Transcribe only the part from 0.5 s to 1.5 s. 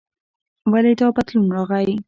ولې دا بدلون